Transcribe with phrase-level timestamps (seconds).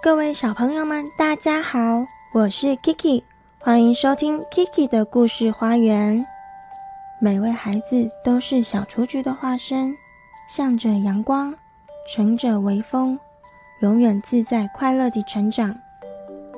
[0.00, 3.20] 各位小朋友们，大家好，我是 Kiki，
[3.58, 6.24] 欢迎收听 Kiki 的故事花园。
[7.20, 9.92] 每位孩子都是小雏菊的化身，
[10.48, 11.52] 向着阳光，
[12.14, 13.18] 乘着微风，
[13.80, 15.76] 永远自在快乐地成长。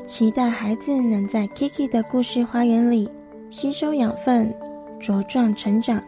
[0.07, 3.11] 期待孩子能在 Kiki 的故事花园里
[3.51, 4.55] 吸收养分，
[5.01, 6.03] 茁壮成长，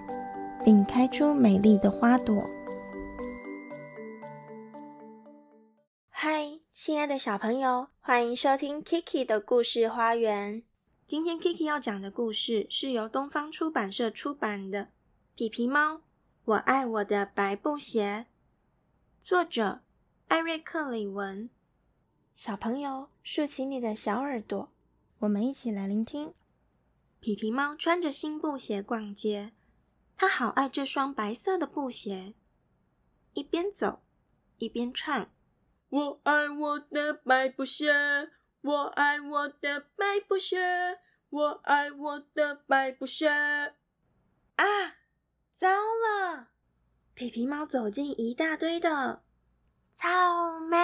[0.62, 2.44] 并开出美丽的花朵。
[6.84, 10.64] 亲爱的小朋友，欢迎收听 Kiki 的故事花园。
[11.06, 14.86] 今天 Kiki 要讲的故事是由东方出版社出版的
[15.36, 16.00] 《皮皮猫，
[16.44, 18.26] 我爱我的白布鞋》，
[19.24, 19.82] 作者
[20.26, 21.48] 艾瑞克·李文。
[22.34, 24.68] 小朋友，竖起你的小耳朵，
[25.20, 26.34] 我们一起来聆听。
[27.20, 29.52] 皮皮猫穿着新布鞋逛街，
[30.16, 32.34] 它好爱这双白色的布鞋，
[33.34, 34.00] 一边走
[34.58, 35.30] 一边唱。
[35.92, 37.92] 我爱我的白布鞋，
[38.62, 40.98] 我爱我的白布鞋，
[41.28, 43.28] 我爱我的白布鞋。
[43.28, 44.64] 啊！
[45.58, 46.48] 糟了！
[47.12, 49.22] 皮皮猫走进一大堆的
[49.94, 50.78] 草莓，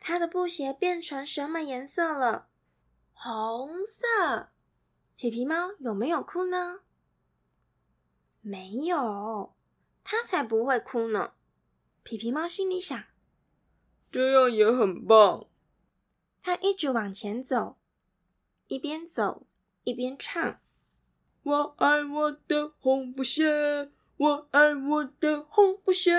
[0.00, 2.48] 它的布鞋变成什么颜色了？
[3.12, 4.48] 红色。
[5.14, 6.80] 皮皮猫有没有哭呢？
[8.40, 9.54] 没有，
[10.02, 11.34] 它才不会哭呢。
[12.02, 13.00] 皮皮猫心里想。
[14.10, 15.46] 这样也很棒。
[16.42, 17.78] 他一直往前走，
[18.68, 19.46] 一边走
[19.84, 20.60] 一边唱
[21.42, 26.12] ：“我爱我的红布鞋，我爱我的红布鞋，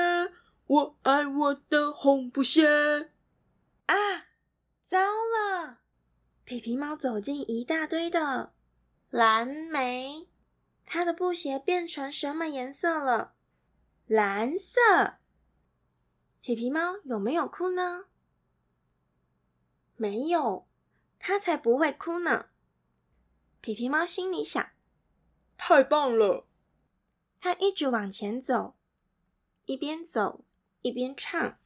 [0.67, 3.11] 我爱我的红布鞋。”
[3.87, 3.95] 啊，
[4.87, 5.79] 糟了！
[6.43, 8.53] 皮皮猫走进一大堆的
[9.09, 10.27] 蓝莓，
[10.85, 13.33] 它的布鞋变成什么颜色了？
[14.05, 15.18] 蓝色。
[16.41, 18.05] 皮皮猫有没有哭呢？
[19.97, 20.67] 没有，
[21.19, 22.49] 它才不会哭呢。
[23.59, 24.71] 皮皮猫心里想：
[25.57, 26.47] 太棒了！
[27.41, 28.77] 它一直往前走，
[29.65, 30.45] 一边走
[30.81, 31.59] 一边唱：“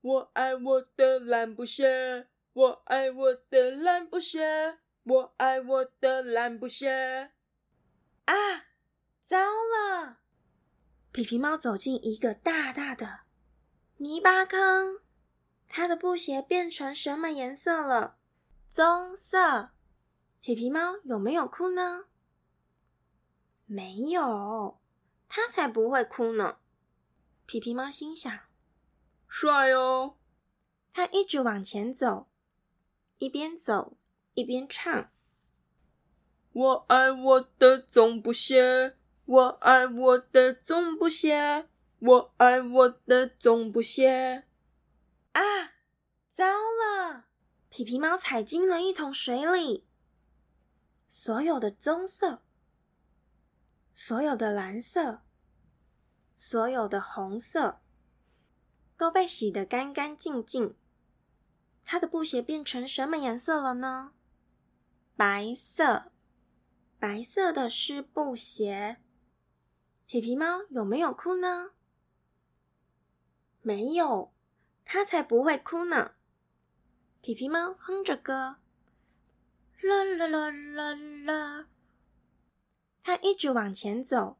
[0.00, 7.32] 我爱我的蓝布鞋，我爱我的蓝布鞋，我爱我的蓝布鞋。”
[8.26, 8.34] 啊，
[9.26, 10.18] 糟了！
[11.10, 13.22] 皮皮猫走进一个大大的。
[14.02, 14.98] 泥巴坑，
[15.68, 18.16] 他的布鞋变成什么颜色了？
[18.68, 19.70] 棕色。
[20.40, 22.06] 皮皮猫有没有哭呢？
[23.64, 24.80] 没有，
[25.28, 26.58] 他才不会哭呢。
[27.46, 28.36] 皮皮猫心想：
[29.28, 30.16] 帅哦！
[30.92, 32.28] 他一直往前走，
[33.18, 33.96] 一边走
[34.34, 35.12] 一边唱
[36.52, 38.96] ：“我爱我的棕布鞋，
[39.26, 41.68] 我爱我的棕布鞋。”
[42.04, 44.48] 我爱我的棕布鞋。
[45.34, 45.42] 啊，
[46.32, 47.26] 糟了！
[47.68, 49.86] 皮皮猫踩进了一桶水里，
[51.06, 52.42] 所有的棕色，
[53.94, 55.22] 所有的蓝色，
[56.34, 57.80] 所有的红色，
[58.96, 60.74] 都被洗得干干净净。
[61.84, 64.12] 它的布鞋变成什么颜色了呢？
[65.14, 66.10] 白色，
[66.98, 68.96] 白色的湿布鞋。
[70.04, 71.70] 皮皮猫有没有哭呢？
[73.62, 74.32] 没有，
[74.84, 76.12] 他才不会哭呢。
[77.20, 78.56] 皮皮猫哼着歌，
[79.80, 81.66] 啦啦啦啦啦。
[83.04, 84.38] 它一直往前走，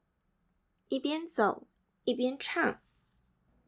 [0.89, 1.69] 一边走
[2.05, 2.81] 一边唱：“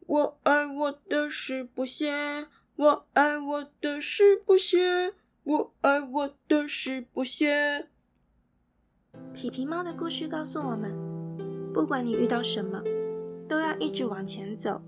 [0.06, 5.14] 我爱我的湿布鞋，我爱我的湿布鞋，
[5.44, 7.88] 我爱我的湿布鞋。”
[9.32, 10.92] 皮皮猫的故事告诉我们，
[11.72, 12.82] 不管你遇到什么，
[13.48, 14.82] 都要一直往前走。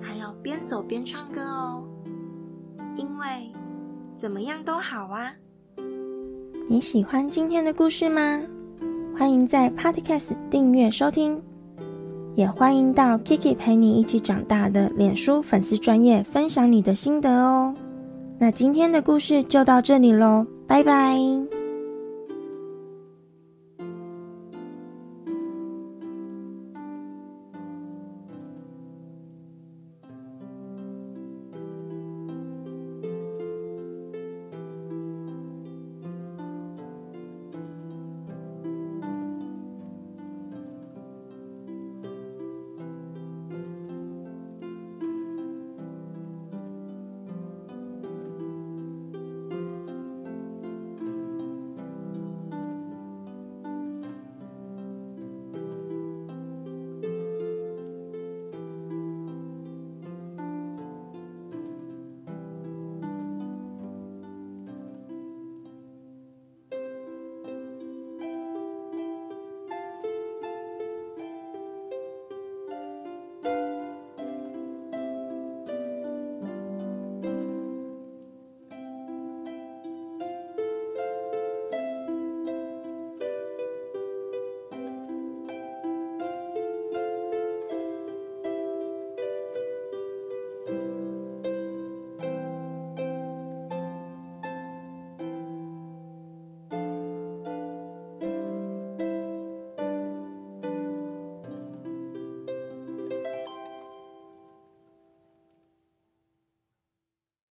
[0.00, 1.84] 还要边走边唱歌哦，
[2.96, 3.26] 因为
[4.16, 5.32] 怎么样都好啊。
[6.68, 8.42] 你喜欢今天的故事吗？
[9.18, 11.40] 欢迎在 Podcast 订阅收听，
[12.36, 17.74] 也欢迎到 Kiki 陪你一起长大的脸书粉丝专业分享你的心得哦。
[18.38, 21.59] 那今天的故事就到这里喽，拜拜。